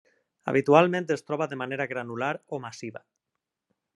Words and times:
Habitualment 0.51 1.05
es 1.15 1.23
troba 1.27 1.47
de 1.51 1.59
manera 1.61 1.87
granular 1.93 2.31
o 2.57 2.61
massiva. 2.67 3.05